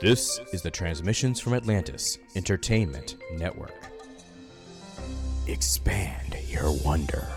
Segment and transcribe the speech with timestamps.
[0.00, 3.84] This is the Transmissions from Atlantis Entertainment Network.
[5.46, 7.28] Expand your wonder.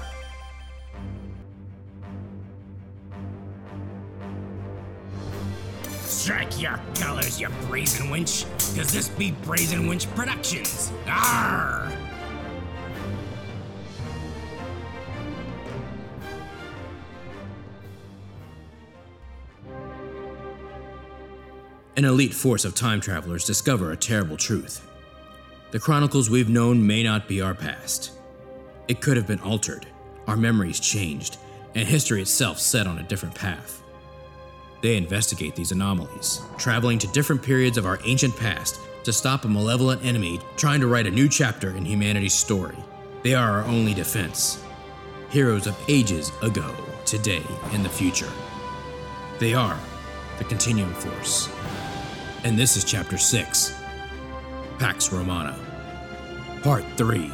[6.06, 8.46] Strike your colors, you brazen winch,
[8.78, 10.94] cause this be Brazen Winch Productions.
[11.06, 11.92] Arr!
[21.96, 24.88] An elite force of time travelers discover a terrible truth.
[25.70, 28.14] The chronicles we've known may not be our past.
[28.88, 29.86] It could have been altered,
[30.26, 31.38] our memories changed,
[31.76, 33.84] and history itself set on a different path.
[34.82, 39.48] They investigate these anomalies, traveling to different periods of our ancient past to stop a
[39.48, 42.78] malevolent enemy trying to write a new chapter in humanity's story.
[43.22, 44.64] They are our only defense.
[45.30, 46.74] Heroes of ages ago,
[47.06, 48.32] today, and the future.
[49.38, 49.78] They are
[50.38, 51.50] the Continuum Force.
[52.44, 53.80] And this is Chapter 6
[54.80, 55.58] Pax Romana,
[56.62, 57.32] Part 3.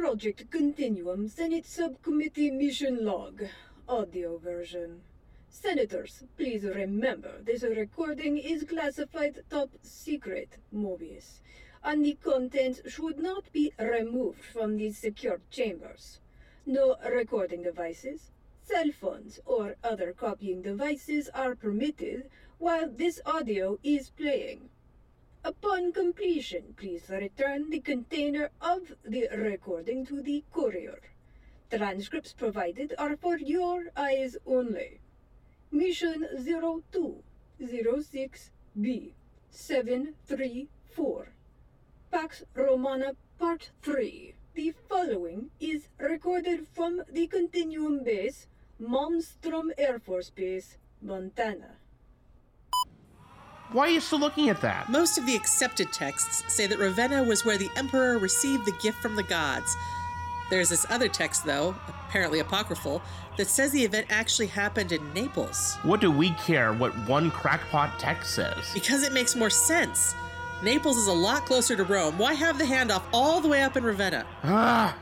[0.00, 0.50] Project
[0.82, 3.44] Continuum Senate Subcommittee Mission Log,
[3.88, 5.00] audio version.
[5.48, 11.38] Senators, please remember this recording is classified top secret, Mobius,
[11.84, 16.18] and the contents should not be removed from these secured chambers.
[16.66, 18.32] No recording devices,
[18.64, 24.68] cell phones, or other copying devices are permitted while this audio is playing.
[25.44, 31.00] Upon completion, please return the container of the recording to the courier.
[31.68, 35.00] Transcripts provided are for your eyes only.
[35.72, 36.28] Mission
[37.60, 39.14] 0206B
[39.50, 41.32] 734
[42.12, 44.34] Pax Romana Part 3.
[44.54, 48.46] The following is recorded from the Continuum Base,
[48.80, 51.78] Malmstrom Air Force Base, Montana.
[53.72, 54.90] Why are you still looking at that?
[54.90, 59.00] Most of the accepted texts say that Ravenna was where the Emperor received the gift
[59.00, 59.74] from the gods.
[60.50, 63.00] There's this other text, though, apparently apocryphal,
[63.38, 65.78] that says the event actually happened in Naples.
[65.84, 68.70] What do we care what one crackpot text says?
[68.74, 70.14] Because it makes more sense.
[70.62, 72.18] Naples is a lot closer to Rome.
[72.18, 74.26] Why have the handoff all the way up in Ravenna?
[74.44, 74.94] Ah,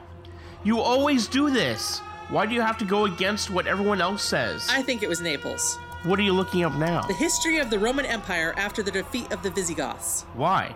[0.62, 1.98] you always do this.
[2.28, 4.68] Why do you have to go against what everyone else says?
[4.70, 5.80] I think it was Naples.
[6.04, 7.02] What are you looking up now?
[7.02, 10.22] The history of the Roman Empire after the defeat of the Visigoths.
[10.32, 10.74] Why?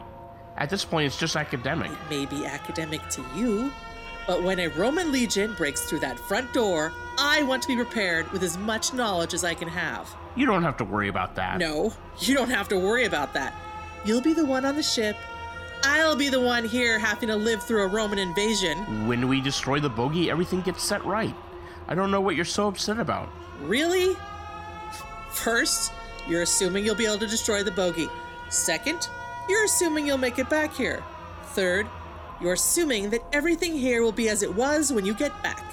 [0.58, 1.90] At this point, it's just academic.
[1.90, 3.72] It may be academic to you,
[4.26, 8.30] but when a Roman legion breaks through that front door, I want to be prepared
[8.32, 10.14] with as much knowledge as I can have.
[10.36, 11.58] You don't have to worry about that.
[11.58, 13.54] No, you don't have to worry about that.
[14.04, 15.16] You'll be the one on the ship.
[15.84, 19.08] I'll be the one here having to live through a Roman invasion.
[19.08, 21.34] When we destroy the bogey, everything gets set right.
[21.88, 23.30] I don't know what you're so upset about.
[23.62, 24.16] Really?
[25.34, 25.92] First,
[26.26, 28.08] you're assuming you'll be able to destroy the bogey.
[28.48, 29.08] Second,
[29.48, 31.02] you're assuming you'll make it back here.
[31.48, 31.86] Third,
[32.40, 35.64] you're assuming that everything here will be as it was when you get back.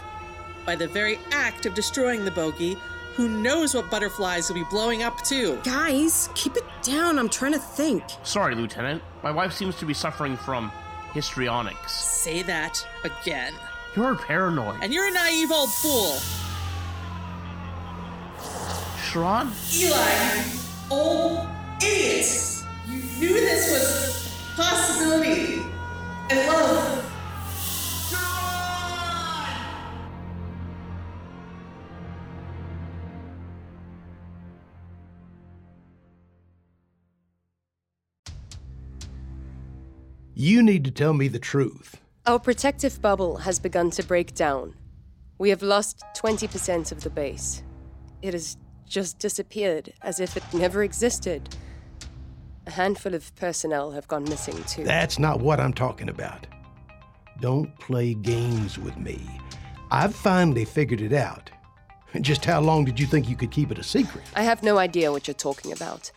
[0.65, 2.77] By the very act of destroying the bogey,
[3.13, 5.59] who knows what butterflies will be blowing up too?
[5.63, 7.19] Guys, keep it down.
[7.19, 8.03] I'm trying to think.
[8.23, 9.01] Sorry, Lieutenant.
[9.23, 10.71] My wife seems to be suffering from
[11.13, 11.91] histrionics.
[11.91, 13.53] Say that again.
[13.95, 14.79] You're paranoid.
[14.81, 16.17] And you're a naive old fool.
[19.11, 19.51] Sharon?
[19.75, 19.97] Eli,
[20.35, 21.45] you old
[21.83, 22.63] idiots!
[22.87, 25.63] You knew this was a possibility.
[26.29, 26.97] And love.
[40.33, 41.99] You need to tell me the truth.
[42.25, 44.75] Our protective bubble has begun to break down.
[45.37, 47.61] We have lost 20% of the base.
[48.21, 48.55] It has
[48.91, 51.55] just disappeared as if it never existed.
[52.67, 54.83] A handful of personnel have gone missing too.
[54.83, 56.45] That's not what I'm talking about.
[57.39, 59.19] Don't play games with me.
[59.89, 61.49] I've finally figured it out.
[62.19, 64.25] Just how long did you think you could keep it a secret?
[64.35, 66.11] I have no idea what you're talking about.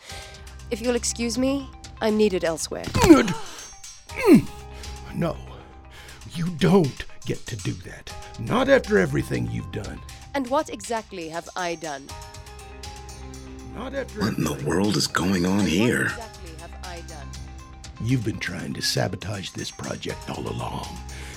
[0.70, 1.68] If you'll excuse me,
[2.00, 2.84] I'm needed elsewhere.
[2.84, 4.48] Mm.
[5.14, 5.36] No,
[6.34, 8.12] you don't get to do that.
[8.40, 10.00] Not after everything you've done.
[10.34, 12.08] And what exactly have I done?
[13.74, 16.02] Not after What in the world is going on here?
[16.06, 17.26] exactly have I done?
[18.02, 20.86] You've been trying to sabotage this project all along.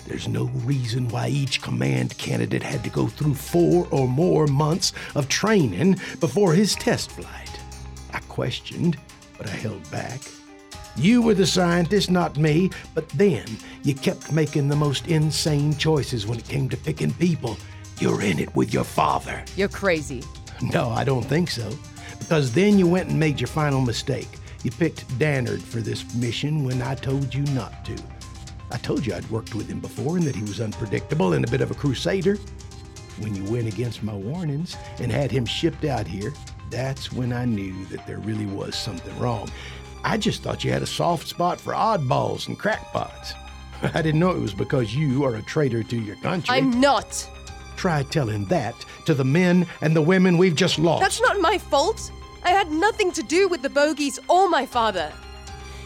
[0.07, 4.93] There's no reason why each command candidate had to go through four or more months
[5.15, 7.59] of training before his test flight.
[8.13, 8.97] I questioned,
[9.37, 10.21] but I held back.
[10.95, 13.45] You were the scientist, not me, but then
[13.83, 17.57] you kept making the most insane choices when it came to picking people.
[17.99, 19.43] You're in it with your father.
[19.55, 20.23] You're crazy.
[20.61, 21.69] No, I don't think so.
[22.19, 24.29] Because then you went and made your final mistake.
[24.63, 27.95] You picked Dannard for this mission when I told you not to.
[28.71, 31.51] I told you I'd worked with him before and that he was unpredictable and a
[31.51, 32.35] bit of a crusader.
[33.19, 36.33] When you went against my warnings and had him shipped out here,
[36.69, 39.49] that's when I knew that there really was something wrong.
[40.03, 43.33] I just thought you had a soft spot for oddballs and crackpots.
[43.93, 46.55] I didn't know it was because you are a traitor to your country.
[46.55, 47.27] I'm not.
[47.77, 48.75] Try telling that
[49.05, 51.01] to the men and the women we've just lost.
[51.01, 52.11] That's not my fault.
[52.43, 55.13] I had nothing to do with the bogies or my father.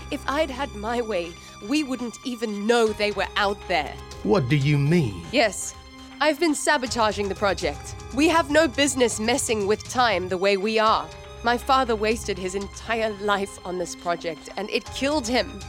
[0.09, 1.33] If I'd had my way,
[1.67, 3.93] we wouldn't even know they were out there.
[4.23, 5.21] What do you mean?
[5.31, 5.75] Yes,
[6.21, 7.95] I've been sabotaging the project.
[8.15, 11.07] We have no business messing with time the way we are.
[11.43, 15.59] My father wasted his entire life on this project, and it killed him.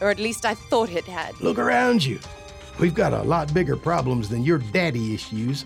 [0.00, 1.38] Or at least I thought it had.
[1.40, 2.20] Look around you.
[2.78, 5.64] We've got a lot bigger problems than your daddy issues.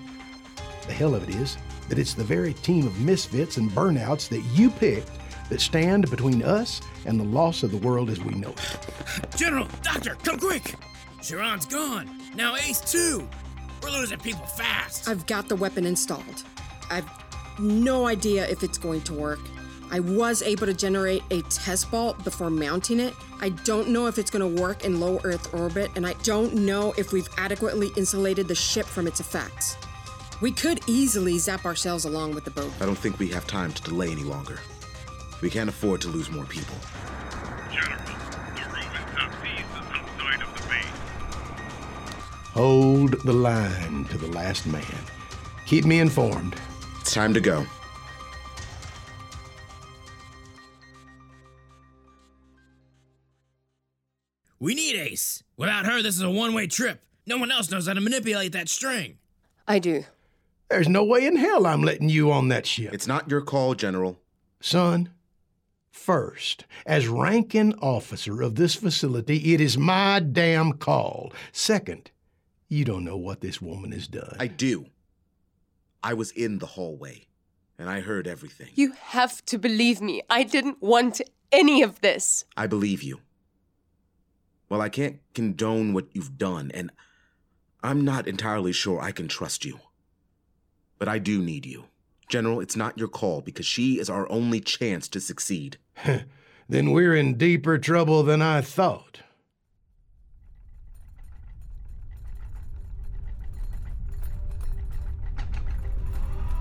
[0.86, 4.40] The hell of it is that it's the very team of misfits and burnouts that
[4.54, 5.10] you picked
[5.50, 9.36] that stand between us and the loss of the world as we know it.
[9.36, 10.74] General, Doctor, come quick!
[11.22, 12.10] Sharon's gone.
[12.34, 13.28] Now Ace too.
[13.82, 15.06] We're losing people fast.
[15.06, 16.44] I've got the weapon installed.
[16.90, 17.08] I've
[17.58, 19.40] no idea if it's going to work.
[19.92, 23.14] I was able to generate a test ball before mounting it.
[23.42, 26.54] I don't know if it's going to work in low Earth orbit, and I don't
[26.54, 29.76] know if we've adequately insulated the ship from its effects.
[30.40, 32.72] We could easily zap ourselves along with the boat.
[32.80, 34.60] I don't think we have time to delay any longer.
[35.42, 36.74] We can't afford to lose more people.
[37.70, 37.98] General,
[38.56, 40.86] the room in Southeast is outside of the base.
[42.54, 44.82] Hold the line to the last man.
[45.66, 46.56] Keep me informed.
[47.02, 47.66] It's time to go.
[54.62, 55.42] We need Ace.
[55.56, 57.00] Without her, this is a one way trip.
[57.26, 59.18] No one else knows how to manipulate that string.
[59.66, 60.04] I do.
[60.70, 62.94] There's no way in hell I'm letting you on that ship.
[62.94, 64.20] It's not your call, General.
[64.60, 65.08] Son,
[65.90, 71.32] first, as ranking officer of this facility, it is my damn call.
[71.50, 72.12] Second,
[72.68, 74.36] you don't know what this woman has done.
[74.38, 74.86] I do.
[76.04, 77.26] I was in the hallway,
[77.80, 78.68] and I heard everything.
[78.76, 80.22] You have to believe me.
[80.30, 81.20] I didn't want
[81.50, 82.44] any of this.
[82.56, 83.18] I believe you.
[84.72, 86.90] Well, I can't condone what you've done, and
[87.82, 89.80] I'm not entirely sure I can trust you.
[90.98, 91.88] But I do need you.
[92.30, 95.76] General, it's not your call because she is our only chance to succeed.
[96.70, 99.20] then we're in deeper trouble than I thought.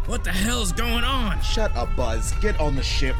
[0.05, 1.39] What the hell's going on?
[1.39, 2.33] Shut up, Buzz.
[2.41, 3.15] Get on the ship.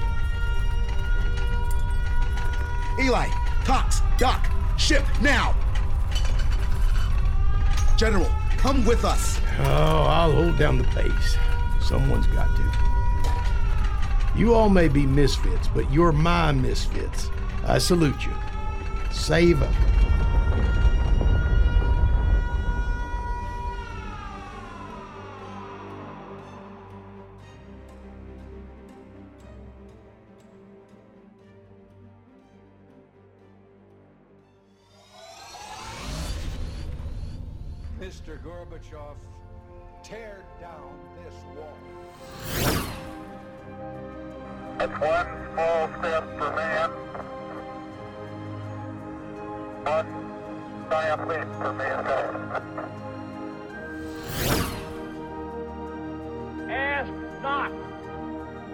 [3.00, 3.30] Eli,
[3.64, 4.51] Cox, Doc,
[4.82, 5.56] ship now!
[7.98, 9.40] General, come with us.
[9.60, 11.38] Oh, I'll hold down the pace.
[11.80, 14.40] Someone's got to.
[14.40, 17.30] You all may be misfits, but you're my misfits.
[17.64, 18.34] I salute you.
[19.12, 19.91] Save up.
[38.92, 39.16] Gorbachev,
[40.04, 40.92] tear down
[41.24, 41.78] this wall.
[44.78, 46.90] That's one small step for man,
[49.86, 50.12] one
[50.90, 52.38] giant leap for mankind.
[56.70, 57.72] Ask not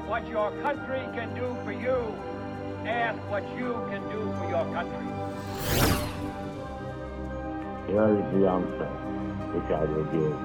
[0.07, 2.15] what your country can do for you.
[2.88, 5.07] Ask what you can do for your country.
[7.88, 8.89] Here is the answer
[9.53, 10.38] which I will give.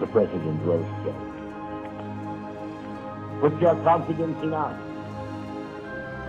[0.00, 1.32] The President Roosevelt.
[3.40, 4.76] Put your confidence in us.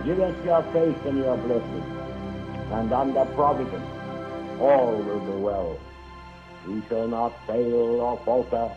[0.04, 1.84] Give us your faith and your blessing.
[2.70, 3.90] And under providence,
[4.60, 5.78] all will be well.
[6.68, 8.70] We shall not fail or falter.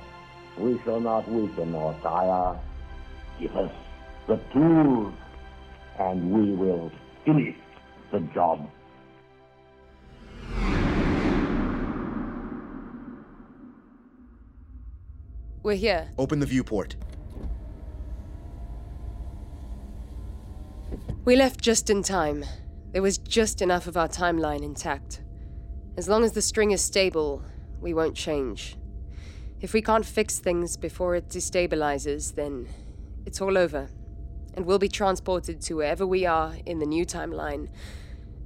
[0.57, 2.59] We shall not weaken or tire.
[3.39, 3.71] Give us
[4.27, 5.13] the tools,
[5.99, 6.91] and we will
[7.25, 7.55] finish
[8.11, 8.67] the job.
[15.63, 16.09] We're here.
[16.17, 16.95] Open the viewport.
[21.25, 22.45] We left just in time.
[22.93, 25.21] There was just enough of our timeline intact.
[25.97, 27.43] As long as the string is stable,
[27.81, 28.77] we won't change.
[29.59, 32.69] If we can't fix things before it destabilizes, then
[33.25, 33.89] it's all over.
[34.53, 37.67] And we'll be transported to wherever we are in the new timeline,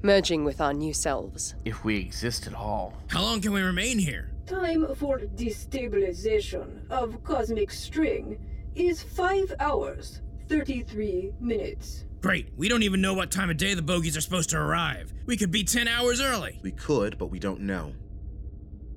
[0.02, 1.56] merging with our new selves.
[1.66, 2.94] If we exist at all.
[3.08, 4.32] How long can we remain here?
[4.46, 8.38] Time for destabilization of cosmic string
[8.76, 12.06] is 5 hours, 33 minutes.
[12.22, 12.50] Great.
[12.56, 15.12] We don't even know what time of day the bogies are supposed to arrive.
[15.26, 16.60] We could be 10 hours early.
[16.62, 17.94] We could, but we don't know.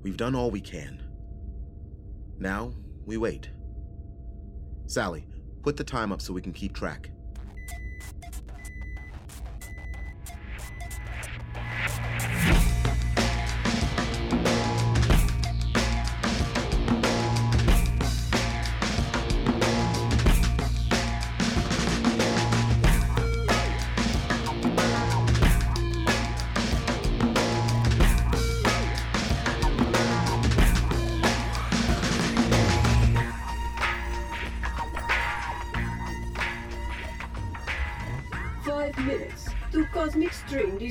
[0.03, 1.01] We've done all we can.
[2.37, 2.73] Now,
[3.05, 3.49] we wait.
[4.85, 5.25] Sally,
[5.63, 7.09] put the time up so we can keep track.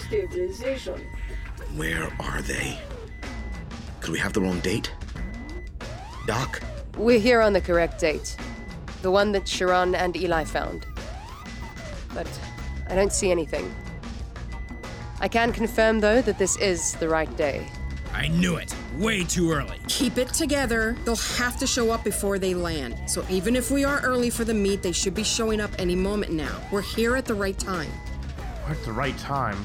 [0.05, 1.07] String.
[1.77, 2.79] Where are they?
[4.01, 4.93] Could we have the wrong date?
[6.27, 6.63] Doc?
[6.97, 8.37] We're here on the correct date.
[9.03, 10.87] The one that Sharon and Eli found.
[12.15, 12.29] But
[12.89, 13.75] I don't see anything.
[15.21, 17.67] I can confirm, though, that this is the right day.
[18.13, 18.75] I knew it.
[18.97, 19.79] Way too early.
[19.89, 20.97] Keep it together.
[21.05, 22.97] They'll have to show up before they land.
[23.11, 25.97] So even if we are early for the meet, they should be showing up any
[25.97, 26.61] moment now.
[26.71, 27.91] We're here at the right time.
[28.65, 29.59] We're at the right time.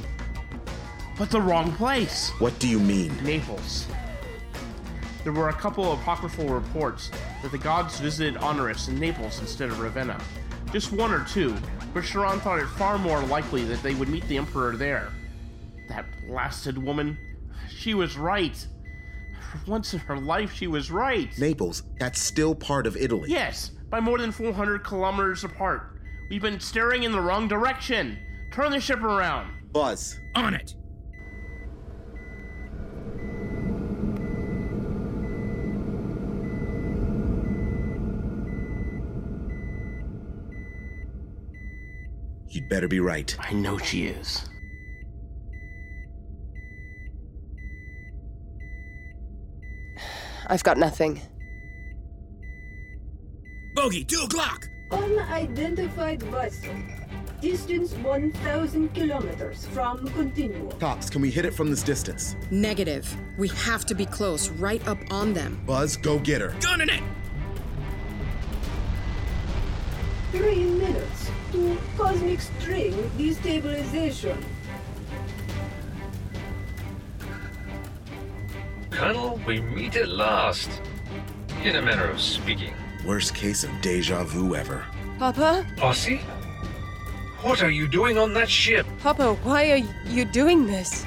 [1.19, 2.29] But the wrong place.
[2.39, 3.13] What do you mean?
[3.25, 3.85] Naples.
[5.25, 7.11] There were a couple of apocryphal reports
[7.43, 10.17] that the gods visited Honorius in Naples instead of Ravenna.
[10.71, 11.57] Just one or two,
[11.93, 15.11] but Sharon thought it far more likely that they would meet the Emperor there.
[15.89, 17.17] That blasted woman.
[17.69, 18.55] She was right.
[19.51, 21.37] For once in her life, she was right.
[21.37, 23.29] Naples, that's still part of Italy.
[23.29, 25.99] Yes, by more than 400 kilometers apart.
[26.29, 28.19] We've been staring in the wrong direction.
[28.53, 29.51] Turn the ship around.
[29.73, 30.17] Buzz.
[30.35, 30.75] On it.
[42.69, 43.35] Better be right.
[43.39, 44.47] I know she is.
[50.47, 51.19] I've got nothing.
[53.75, 54.67] Bogey, 2 o'clock!
[54.91, 56.75] Unidentified vessel.
[57.41, 60.69] Distance 1,000 kilometers from continuum.
[60.79, 62.35] Cox, can we hit it from this distance?
[62.51, 63.15] Negative.
[63.37, 65.61] We have to be close, right up on them.
[65.65, 66.53] Buzz, go get her.
[66.59, 67.01] Gunning it!
[70.31, 74.37] Three minutes to cosmic string destabilization.
[78.91, 80.69] Colonel, we meet at last.
[81.63, 82.73] In a manner of speaking.
[83.07, 84.85] Worst case of deja vu ever.
[85.17, 85.65] Papa?
[85.77, 86.19] Aussie?
[87.41, 88.85] What are you doing on that ship?
[88.99, 91.05] Papa, why are you doing this?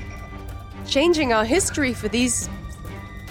[0.86, 2.48] Changing our history for these.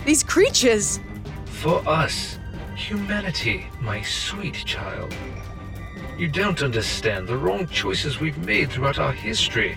[0.05, 1.00] these creatures.
[1.45, 2.39] For us,
[2.75, 5.13] humanity, my sweet child.
[6.22, 9.75] You don't understand the wrong choices we've made throughout our history.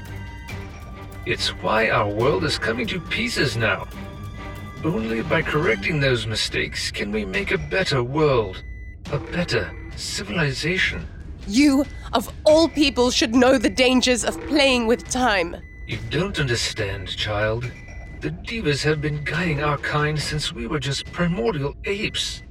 [1.25, 3.89] It's why our world is coming to pieces now.
[4.85, 8.63] Only by correcting those mistakes can we make a better world,
[9.11, 11.09] a better civilization.
[11.49, 15.57] You, of all people, should know the dangers of playing with time.
[15.87, 17.73] You don't understand, child.
[18.21, 22.43] The divas have been guiding our kind since we were just primordial apes.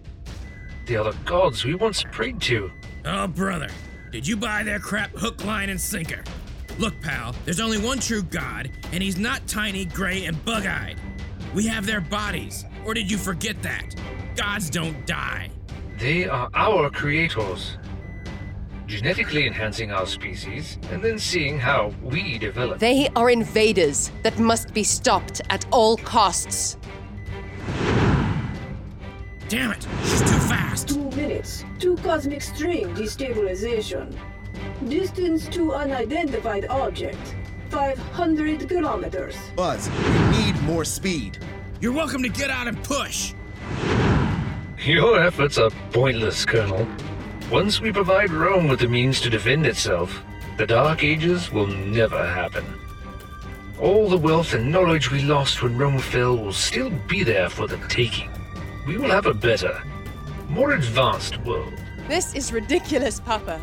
[0.88, 2.72] They are the gods we once prayed to.
[3.06, 3.70] Oh, brother.
[4.12, 6.24] Did you buy their crap hook, line, and sinker?
[6.80, 10.98] Look, pal, there's only one true god, and he's not tiny, gray, and bug eyed.
[11.54, 12.66] We have their bodies.
[12.86, 13.96] Or did you forget that?
[14.36, 15.50] Gods don't die.
[16.00, 17.78] They are our creators.
[18.88, 22.80] Genetically enhancing our species, and then seeing how we develop.
[22.80, 26.78] They are invaders that must be stopped at all costs.
[29.50, 30.90] Damn it, she's too fast.
[30.90, 34.18] Two minutes to cosmic string destabilization.
[34.88, 37.36] Distance to unidentified object.
[37.70, 39.36] 500 kilometers.
[39.56, 41.40] Buzz, we need more speed.
[41.82, 43.34] You're welcome to get out and push.
[44.86, 46.88] Your efforts are pointless, Colonel.
[47.52, 50.24] Once we provide Rome with the means to defend itself,
[50.58, 52.66] the Dark Ages will never happen.
[53.82, 57.68] All the wealth and knowledge we lost when Rome fell will still be there for
[57.68, 58.30] the taking.
[58.86, 59.82] We will have a better,
[60.50, 61.74] more advanced world.
[62.10, 63.62] This is ridiculous, Papa.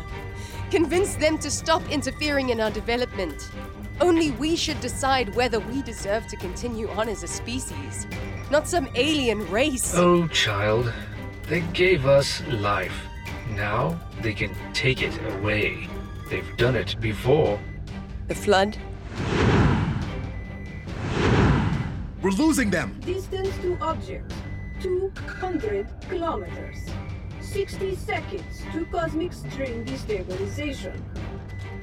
[0.71, 3.51] Convince them to stop interfering in our development.
[3.99, 8.07] Only we should decide whether we deserve to continue on as a species,
[8.49, 9.93] not some alien race.
[9.95, 10.91] Oh, child,
[11.47, 12.99] they gave us life.
[13.51, 15.87] Now they can take it away.
[16.31, 17.59] They've done it before.
[18.27, 18.75] The flood?
[22.23, 22.99] We're losing them!
[23.01, 24.33] Distance to object
[24.81, 26.77] 200 kilometers.
[27.39, 30.99] 60 seconds to cosmic string destabilization.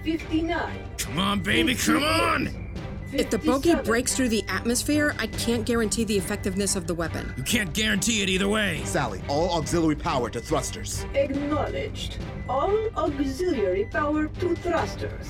[0.03, 0.79] 59.
[0.99, 2.69] Come on, baby, come on!
[3.13, 7.33] If the bogey breaks through the atmosphere, I can't guarantee the effectiveness of the weapon.
[7.39, 8.83] You can't guarantee it either way.
[8.85, 11.07] Sally, all auxiliary power to thrusters.
[11.15, 12.19] Acknowledged.
[12.49, 15.27] All auxiliary power to thrusters.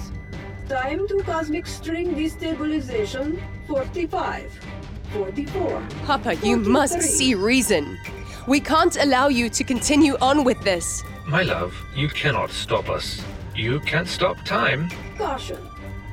[0.68, 4.77] Time to cosmic string destabilization 45.
[5.12, 5.82] 44.
[6.04, 7.98] Papa, you must see reason.
[8.46, 11.04] We can't allow you to continue on with this.
[11.26, 13.22] My love, you cannot stop us.
[13.54, 14.90] You can't stop time.
[15.16, 15.58] Caution.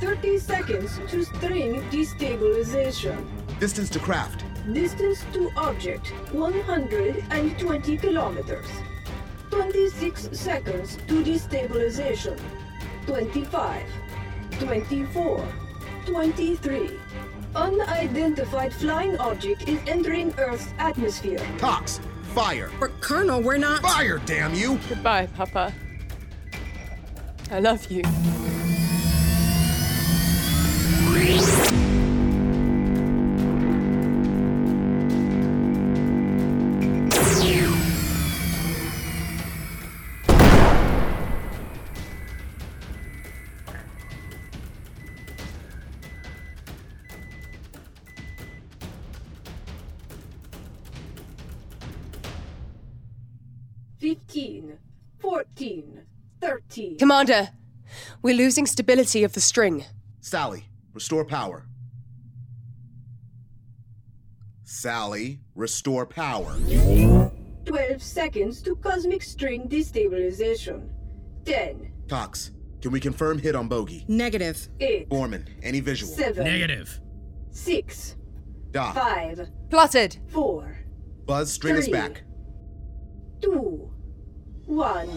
[0.01, 3.25] 30 seconds to string destabilization.
[3.59, 4.43] Distance to craft.
[4.73, 8.67] Distance to object 120 kilometers.
[9.51, 12.37] 26 seconds to destabilization.
[13.05, 13.83] 25,
[14.59, 15.47] 24,
[16.05, 16.99] 23.
[17.55, 21.39] Unidentified flying object is entering Earth's atmosphere.
[21.57, 22.01] Cox,
[22.33, 22.69] fire!
[22.79, 23.81] But Colonel, we're not.
[23.81, 24.77] Fire, damn you!
[24.89, 25.73] Goodbye, Papa.
[27.51, 28.03] I love you.
[57.05, 57.49] Commander,
[58.23, 59.85] we're losing stability of the string.
[60.21, 61.67] Sally, restore power.
[64.63, 66.57] Sally, restore power.
[67.65, 70.89] 12 seconds to cosmic string destabilization.
[71.45, 72.49] 10, Cox,
[72.81, 74.03] can we confirm hit on bogey?
[74.07, 74.67] Negative.
[74.79, 76.11] 8, Borman, any visual?
[76.11, 76.99] 7, Negative.
[77.51, 78.15] 6,
[78.71, 80.17] Doc, 5, Plotted.
[80.29, 80.75] 4,
[81.27, 81.93] Buzz, string us Three.
[81.93, 82.23] back.
[83.43, 83.91] 2,
[84.65, 85.09] 1.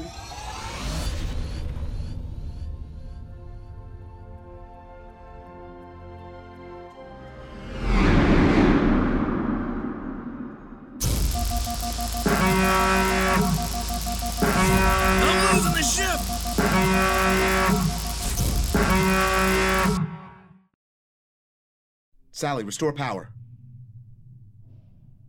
[22.38, 23.32] Sally, restore power.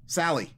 [0.06, 0.52] Sally.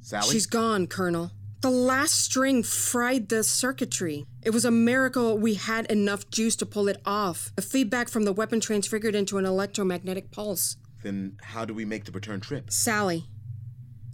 [0.00, 0.32] Sally?
[0.32, 1.30] She's gone, Colonel.
[1.60, 4.26] The last string fried the circuitry.
[4.42, 7.52] It was a miracle we had enough juice to pull it off.
[7.54, 10.76] The feedback from the weapon transfigured into an electromagnetic pulse.
[11.04, 12.72] Then how do we make the return trip?
[12.72, 13.26] Sally.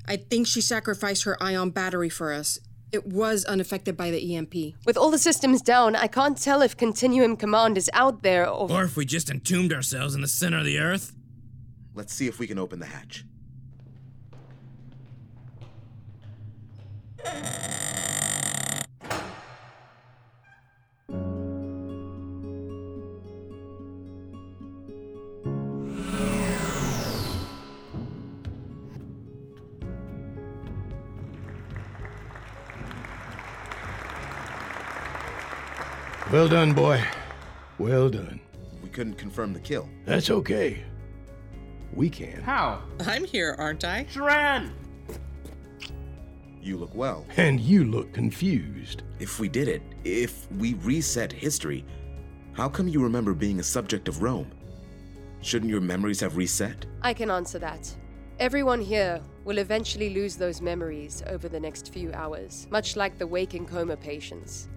[0.07, 2.59] I think she sacrificed her ion battery for us.
[2.91, 4.55] It was unaffected by the EMP.
[4.87, 8.71] With all the systems down, I can't tell if Continuum Command is out there or.
[8.71, 11.15] Or if we just entombed ourselves in the center of the Earth.
[11.95, 13.25] Let's see if we can open the hatch.
[36.39, 37.03] Well done, boy.
[37.81, 38.39] Well done.
[38.81, 39.89] We couldn't confirm the kill.
[40.05, 40.85] That's okay.
[41.93, 42.43] We can.
[42.43, 42.85] How?
[43.01, 44.07] I'm here, aren't I?
[44.09, 44.73] Sharon!
[46.63, 47.27] You look well.
[47.37, 49.03] And you look confused.
[49.19, 51.85] If we did it, if we reset history,
[52.53, 54.53] how come you remember being a subject of Rome?
[55.41, 56.87] Shouldn't your memories have reset?
[57.03, 57.93] I can answer that.
[58.39, 63.27] Everyone here will eventually lose those memories over the next few hours, much like the
[63.27, 64.69] waking coma patients.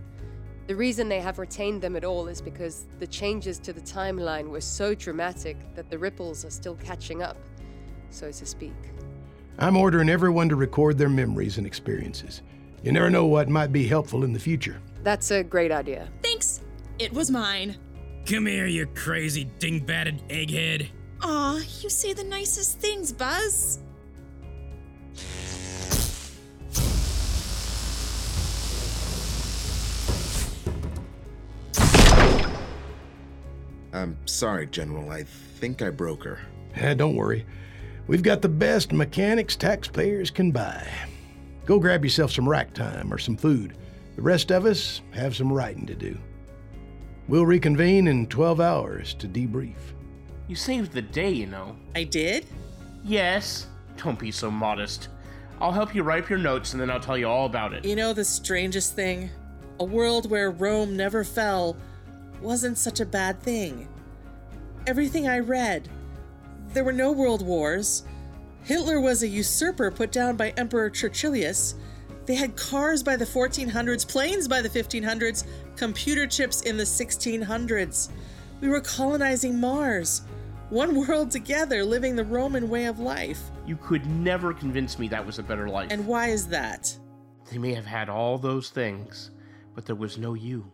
[0.72, 4.48] The reason they have retained them at all is because the changes to the timeline
[4.48, 7.36] were so dramatic that the ripples are still catching up,
[8.10, 8.72] so to speak.
[9.60, 12.42] I'm ordering everyone to record their memories and experiences.
[12.84, 14.82] You never know what might be helpful in the future.
[15.04, 16.08] That's a great idea.
[16.24, 16.62] Thanks.
[17.00, 17.76] It was mine.
[18.26, 20.88] Come here, you crazy ding-batted egghead.
[21.22, 23.80] Aw, you say the nicest things, Buzz.
[33.94, 35.10] I'm sorry, General.
[35.10, 36.40] I think I broke her.
[36.76, 37.46] Eh, don't worry.
[38.08, 40.88] We've got the best mechanics taxpayers can buy.
[41.66, 43.76] Go grab yourself some rack time or some food.
[44.16, 46.18] The rest of us have some writing to do.
[47.28, 49.76] We'll reconvene in 12 hours to debrief.
[50.48, 51.78] You saved the day, you know.
[51.96, 52.46] I did?
[53.04, 53.68] Yes.
[53.98, 55.10] Don't be so modest.
[55.62, 57.86] I'll help you write up your notes and then I'll tell you all about it.
[57.86, 59.30] You know the strangest thing?
[59.80, 61.78] A world where Rome never fell
[62.42, 63.88] wasn't such a bad thing.
[64.88, 65.90] Everything I read,
[66.74, 68.04] there were no world wars.
[68.64, 71.76] Hitler was a usurper put down by Emperor Tertullius.
[72.26, 78.10] They had cars by the 1400s, planes by the 1500s, computer chips in the 1600s.
[78.62, 80.22] We were colonizing Mars.
[80.70, 83.42] One world together, living the Roman way of life.
[83.66, 85.92] You could never convince me that was a better life.
[85.92, 86.98] And why is that?
[87.52, 89.32] They may have had all those things,
[89.76, 90.72] but there was no you.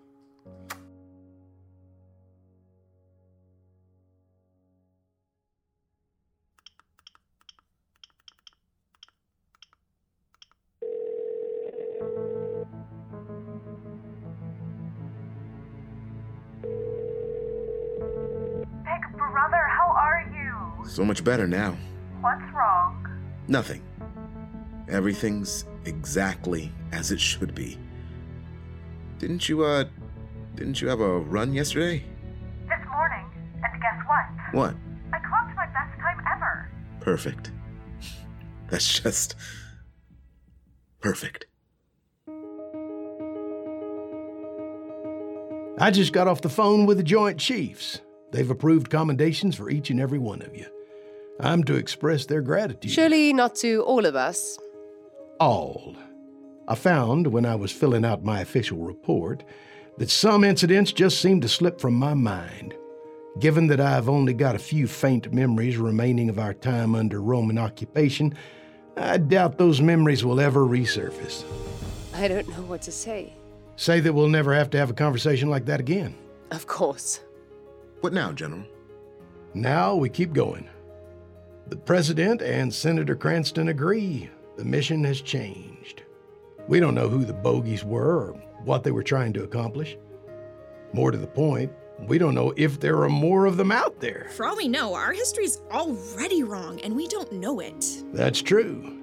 [20.87, 21.77] So much better now.
[22.21, 23.05] What's wrong?
[23.47, 23.83] Nothing.
[24.89, 27.77] Everything's exactly as it should be.
[29.19, 29.85] Didn't you, uh,
[30.55, 32.03] didn't you have a run yesterday?
[32.67, 33.25] This morning,
[33.63, 34.25] and guess what?
[34.53, 34.75] What?
[35.13, 36.71] I clocked my best time ever.
[37.01, 37.51] Perfect.
[38.69, 39.35] That's just.
[41.01, 41.45] perfect.
[45.79, 48.01] I just got off the phone with the Joint Chiefs.
[48.31, 50.65] They've approved commendations for each and every one of you.
[51.39, 52.91] I'm to express their gratitude.
[52.91, 54.57] Surely not to all of us.
[55.39, 55.95] All.
[56.67, 59.43] I found when I was filling out my official report
[59.97, 62.73] that some incidents just seemed to slip from my mind.
[63.39, 67.57] Given that I've only got a few faint memories remaining of our time under Roman
[67.57, 68.33] occupation,
[68.95, 71.43] I doubt those memories will ever resurface.
[72.15, 73.33] I don't know what to say.
[73.75, 76.15] Say that we'll never have to have a conversation like that again.
[76.49, 77.21] Of course.
[78.01, 78.63] What now, General?
[79.53, 80.67] Now we keep going.
[81.69, 86.03] The President and Senator Cranston agree the mission has changed.
[86.69, 88.31] We don't know who the bogies were or
[88.63, 89.97] what they were trying to accomplish.
[90.93, 91.69] More to the point,
[92.07, 94.29] we don't know if there are more of them out there.
[94.37, 97.85] For all we know, our history's already wrong and we don't know it.
[98.13, 98.97] That's true.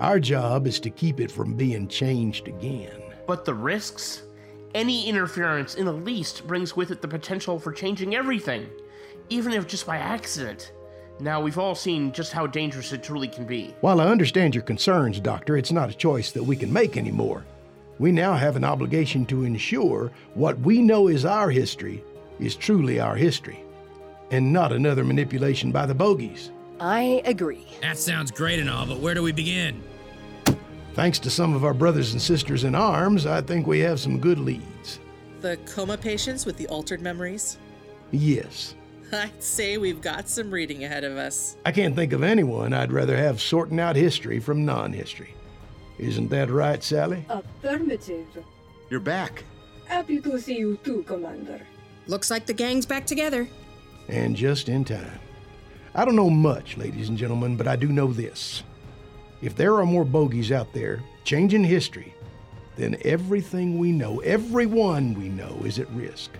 [0.00, 3.02] Our job is to keep it from being changed again.
[3.26, 4.22] But the risks?
[4.74, 8.66] Any interference in the least brings with it the potential for changing everything,
[9.28, 10.72] even if just by accident.
[11.20, 13.74] Now, we've all seen just how dangerous it truly can be.
[13.80, 17.44] While I understand your concerns, Doctor, it's not a choice that we can make anymore.
[17.98, 22.04] We now have an obligation to ensure what we know is our history
[22.38, 23.64] is truly our history,
[24.30, 26.52] and not another manipulation by the bogies.
[26.80, 27.66] I agree.
[27.82, 29.82] That sounds great and all, but where do we begin?
[30.94, 34.20] Thanks to some of our brothers and sisters in arms, I think we have some
[34.20, 35.00] good leads.
[35.40, 37.58] The coma patients with the altered memories?
[38.12, 38.74] Yes.
[39.12, 41.56] I'd say we've got some reading ahead of us.
[41.64, 45.34] I can't think of anyone I'd rather have sorting out history from non history.
[45.98, 47.24] Isn't that right, Sally?
[47.28, 48.26] Affirmative.
[48.90, 49.44] You're back.
[49.86, 51.60] Happy to see you too, Commander.
[52.06, 53.48] Looks like the gang's back together.
[54.08, 55.18] And just in time.
[55.94, 58.62] I don't know much, ladies and gentlemen, but I do know this.
[59.40, 62.14] If there are more bogies out there changing history,
[62.76, 66.30] then everything we know, everyone we know, is at risk.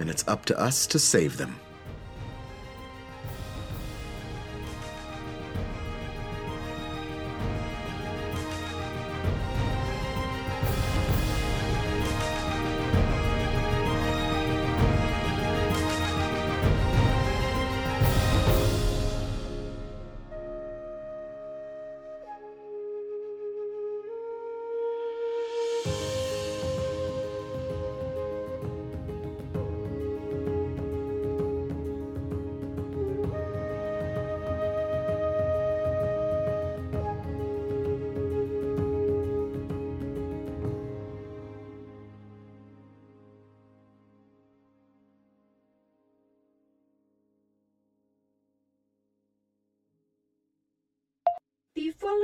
[0.00, 1.60] And it's up to us to save them.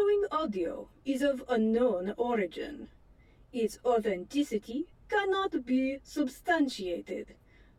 [0.06, 2.86] Following audio is of unknown origin.
[3.52, 7.34] Its authenticity cannot be substantiated,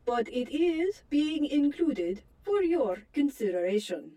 [0.05, 4.11] but it is being included for your consideration.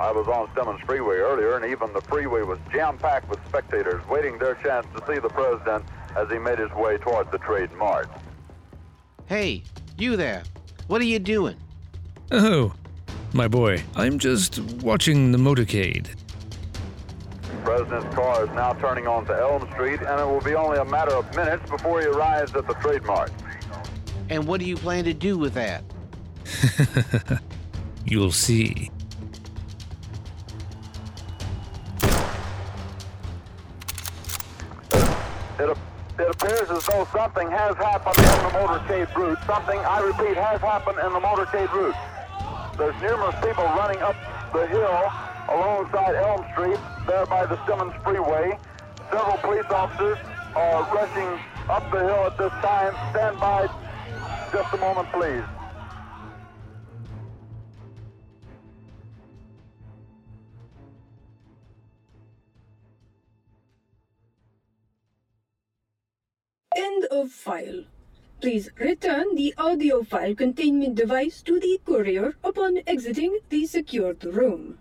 [0.00, 4.38] I was on Stemmons Freeway earlier, and even the freeway was jam-packed with spectators waiting
[4.38, 5.84] their chance to see the president
[6.16, 8.08] as he made his way toward the Trade Mart.
[9.26, 9.62] Hey,
[9.96, 10.42] you there.
[10.88, 11.56] What are you doing?
[12.32, 12.74] Oh,
[13.34, 16.06] my boy, I'm just watching the motorcade.
[17.64, 21.12] President's car is now turning onto Elm Street, and it will be only a matter
[21.12, 23.32] of minutes before he arrives at the Trade Mart.
[24.30, 25.82] And what do you plan to do with that?
[28.04, 28.90] You'll see.
[35.58, 35.78] It,
[36.18, 39.38] it appears as though something has happened in the motorcade route.
[39.46, 41.94] Something, I repeat, has happened in the motorcade route.
[42.76, 44.16] There's numerous people running up
[44.52, 45.12] the hill
[45.48, 48.58] alongside Elm Street, there by the Stemmons Freeway.
[49.12, 50.18] Several police officers
[50.56, 51.38] are rushing
[51.70, 52.94] up the hill at this time.
[53.12, 53.68] Stand by
[54.52, 55.44] just a moment, please.
[66.76, 67.84] End of file.
[68.44, 74.78] Please return the audio file containment device to the courier upon exiting the secured room.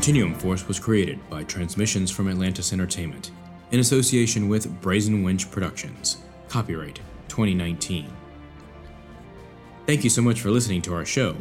[0.00, 3.32] Continuum Force was created by Transmissions from Atlantis Entertainment
[3.70, 6.22] in association with Brazen Winch Productions.
[6.48, 8.10] Copyright 2019.
[9.86, 11.36] Thank you so much for listening to our show.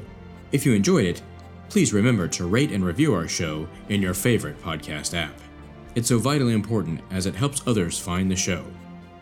[0.52, 1.22] If you enjoyed it,
[1.70, 5.40] please remember to rate and review our show in your favorite podcast app.
[5.96, 8.66] It's so vitally important as it helps others find the show.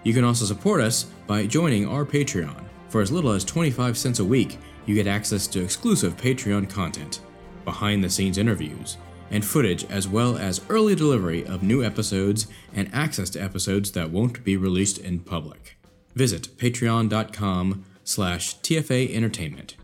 [0.01, 2.63] You can also support us by joining our Patreon.
[2.89, 7.19] For as little as 25 cents a week, you get access to exclusive Patreon content,
[7.65, 8.97] behind the scenes interviews,
[9.29, 14.11] and footage as well as early delivery of new episodes and access to episodes that
[14.11, 15.77] won't be released in public.
[16.15, 19.75] Visit patreon.com slash TFA Entertainment.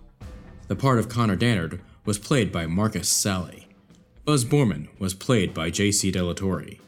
[0.68, 3.68] The part of Connor Dannard was played by Marcus Sally.
[4.26, 6.12] Buzz Borman was played by J.C.
[6.12, 6.80] Delatorre.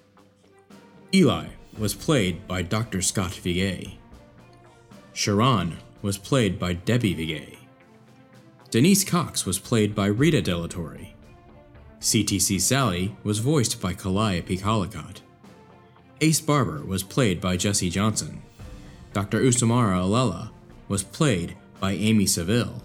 [1.13, 3.01] Eli was played by Dr.
[3.01, 3.95] Scott Vigay.
[5.13, 7.57] Sharon was played by Debbie Vigay.
[8.69, 11.14] Denise Cox was played by Rita Delatorre.
[12.05, 15.21] CTC Sally was voiced by Calliope Collicott.
[16.21, 18.43] Ace Barber was played by Jesse Johnson.
[19.11, 19.41] Dr.
[19.41, 20.51] Usamara Alela
[20.87, 22.83] was played by Amy Seville.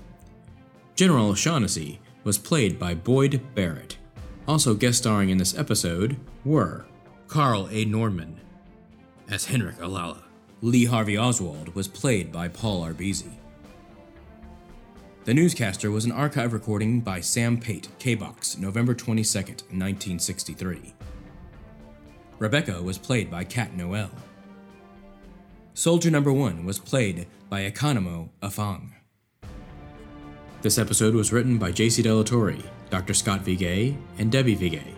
[0.95, 3.99] General O'Shaughnessy was played by Boyd Barrett.
[4.49, 6.87] Also guest starring in this episode were
[7.29, 7.85] Carl A.
[7.85, 8.41] Norman
[9.29, 10.23] as Henrik Alala.
[10.63, 13.37] Lee Harvey Oswald was played by Paul Arbezi.
[15.25, 20.95] The newscaster was an archive recording by Sam Pate, KBOX, November 22, 1963.
[22.39, 24.11] Rebecca was played by Kat Noel.
[25.75, 28.93] Soldier Number 1 was played by Economo Afang.
[30.63, 32.03] This episode was written by J.C.
[32.03, 33.13] Delatorre, Dr.
[33.13, 34.95] Scott Vigay, and Debbie Vigay.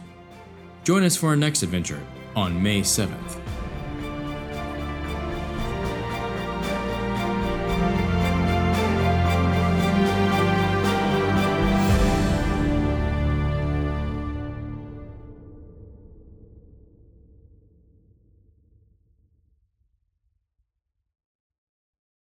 [0.84, 2.02] Join us for our next adventure
[2.36, 3.42] on May 7th.